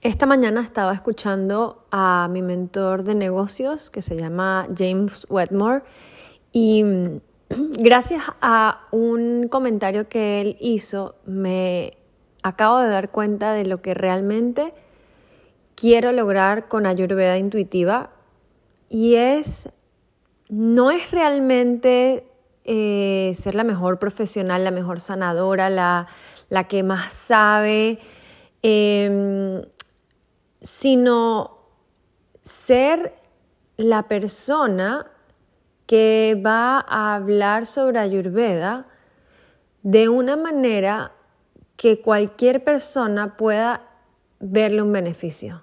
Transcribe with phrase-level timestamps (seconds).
[0.00, 5.82] Esta mañana estaba escuchando a mi mentor de negocios que se llama James Wetmore
[6.52, 7.20] y mm,
[7.80, 11.98] gracias a un comentario que él hizo me
[12.44, 14.72] acabo de dar cuenta de lo que realmente
[15.74, 18.10] quiero lograr con Ayurveda intuitiva
[18.88, 19.68] y es,
[20.48, 22.24] no es realmente
[22.64, 26.06] eh, ser la mejor profesional, la mejor sanadora, la,
[26.50, 27.98] la que más sabe.
[28.62, 29.66] Eh,
[30.62, 31.58] sino
[32.44, 33.14] ser
[33.76, 35.10] la persona
[35.86, 38.86] que va a hablar sobre Ayurveda
[39.82, 41.12] de una manera
[41.76, 43.82] que cualquier persona pueda
[44.40, 45.62] verle un beneficio.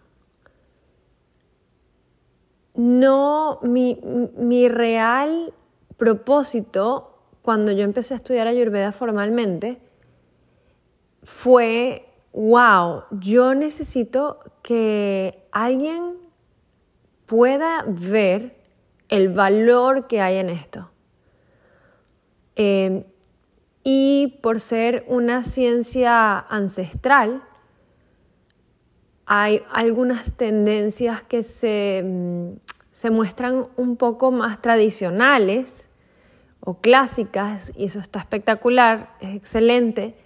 [2.74, 4.02] No, mi,
[4.36, 5.54] mi real
[5.98, 9.80] propósito cuando yo empecé a estudiar Ayurveda formalmente
[11.24, 16.18] fue wow, yo necesito que alguien
[17.26, 18.58] pueda ver
[19.08, 20.92] el valor que hay en esto.
[22.58, 23.06] Eh,
[23.84, 27.42] y por ser una ciencia ancestral,
[29.26, 32.58] hay algunas tendencias que se, mm,
[32.92, 35.88] se muestran un poco más tradicionales
[36.60, 40.25] o clásicas, y eso está espectacular, es excelente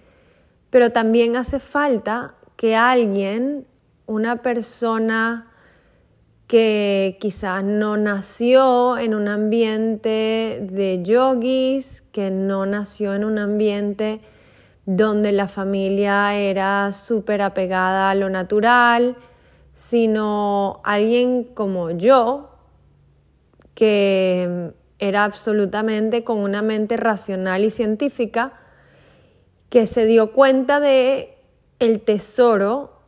[0.70, 3.66] pero también hace falta que alguien,
[4.06, 5.46] una persona
[6.46, 14.20] que quizás no nació en un ambiente de yogis, que no nació en un ambiente
[14.84, 19.16] donde la familia era súper apegada a lo natural,
[19.74, 22.50] sino alguien como yo,
[23.74, 28.52] que era absolutamente con una mente racional y científica,
[29.70, 31.38] que se dio cuenta de
[31.78, 33.00] el tesoro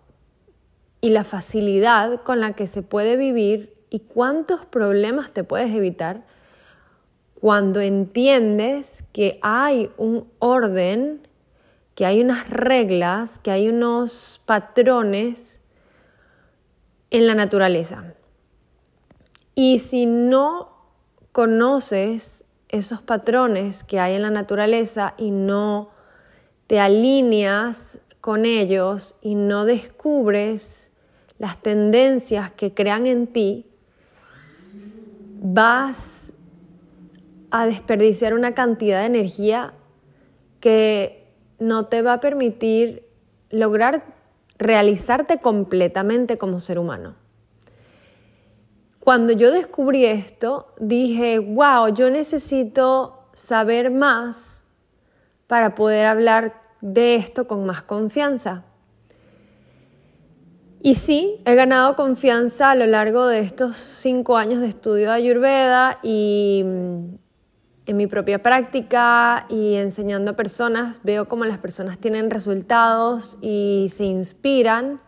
[1.01, 6.25] y la facilidad con la que se puede vivir y cuántos problemas te puedes evitar
[7.43, 11.27] cuando entiendes que hay un orden,
[11.97, 15.59] que hay unas reglas, que hay unos patrones
[17.11, 18.15] en la naturaleza.
[19.57, 20.71] Y si no
[21.33, 25.91] conoces esos patrones que hay en la naturaleza y no
[26.67, 30.91] te alineas con ellos y no descubres
[31.39, 33.67] las tendencias que crean en ti,
[35.43, 36.33] vas
[37.51, 39.75] a desperdiciar una cantidad de energía
[40.61, 41.29] que
[41.59, 43.09] no te va a permitir
[43.51, 44.05] lograr
[44.57, 47.17] realizarte completamente como ser humano.
[49.01, 54.62] Cuando yo descubrí esto, dije, wow, yo necesito saber más
[55.53, 58.65] para poder hablar de esto con más confianza.
[60.81, 65.17] Y sí, he ganado confianza a lo largo de estos cinco años de estudio de
[65.17, 67.05] Ayurveda y mm,
[67.85, 73.89] en mi propia práctica y enseñando a personas, veo cómo las personas tienen resultados y
[73.91, 75.03] se inspiran.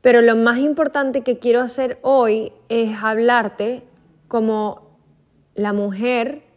[0.00, 3.84] Pero lo más importante que quiero hacer hoy es hablarte
[4.28, 4.96] como
[5.54, 6.49] la mujer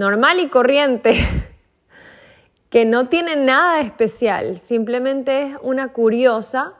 [0.00, 1.14] normal y corriente
[2.70, 6.72] que no tiene nada especial, simplemente es una curiosa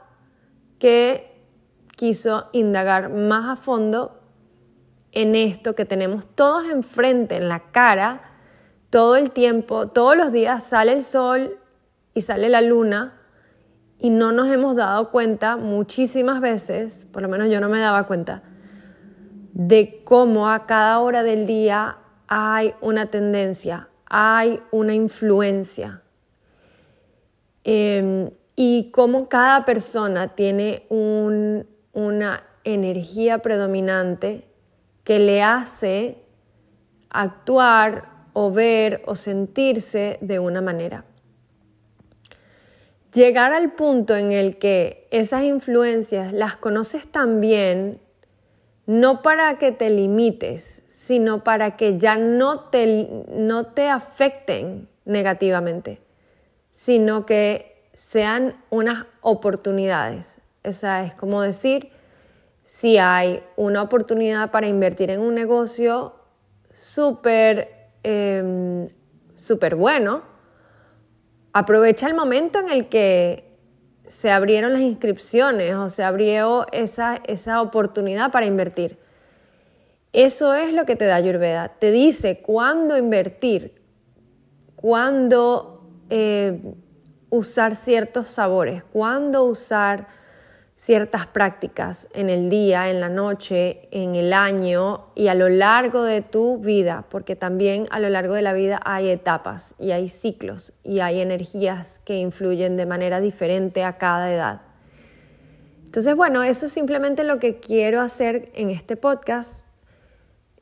[0.79, 1.39] que
[1.95, 4.19] quiso indagar más a fondo
[5.11, 8.23] en esto que tenemos todos enfrente, en la cara,
[8.89, 11.59] todo el tiempo, todos los días sale el sol
[12.15, 13.21] y sale la luna
[13.99, 18.07] y no nos hemos dado cuenta muchísimas veces, por lo menos yo no me daba
[18.07, 18.41] cuenta,
[19.53, 21.99] de cómo a cada hora del día
[22.33, 26.01] hay una tendencia, hay una influencia.
[27.65, 34.47] Em, y cómo cada persona tiene una energía predominante
[35.03, 36.23] que le hace
[37.09, 41.03] actuar o ver o sentirse de una manera.
[43.13, 47.99] Llegar al punto en el que esas influencias las conoces tan bien
[48.85, 56.01] no para que te limites, sino para que ya no te, no te afecten negativamente,
[56.71, 60.39] sino que sean unas oportunidades.
[60.63, 61.91] O sea, es como decir,
[62.63, 66.15] si hay una oportunidad para invertir en un negocio
[66.73, 67.81] súper
[69.35, 70.23] súper bueno,
[71.53, 73.50] aprovecha el momento en el que
[74.11, 78.99] se abrieron las inscripciones o se abrió esa, esa oportunidad para invertir.
[80.11, 81.69] Eso es lo que te da Ayurveda.
[81.69, 83.81] Te dice cuándo invertir,
[84.75, 86.61] cuándo eh,
[87.29, 90.07] usar ciertos sabores, cuándo usar
[90.81, 96.03] ciertas prácticas en el día, en la noche, en el año y a lo largo
[96.03, 100.09] de tu vida, porque también a lo largo de la vida hay etapas y hay
[100.09, 104.61] ciclos y hay energías que influyen de manera diferente a cada edad.
[105.85, 109.67] Entonces, bueno, eso es simplemente lo que quiero hacer en este podcast.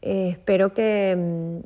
[0.01, 1.59] Eh, espero que mm,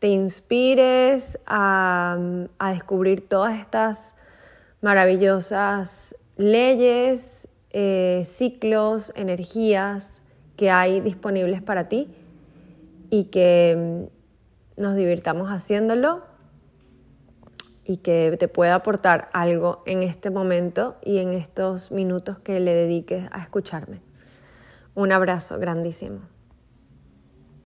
[0.00, 2.18] te inspires a,
[2.58, 4.16] a descubrir todas estas
[4.80, 10.22] maravillosas leyes eh, ciclos, energías
[10.56, 12.08] que hay disponibles para ti
[13.10, 14.08] y que
[14.76, 16.22] mm, nos divirtamos haciéndolo
[17.84, 22.74] y que te pueda aportar algo en este momento y en estos minutos que le
[22.74, 24.00] dediques a escucharme.
[24.94, 26.31] Un abrazo grandísimo.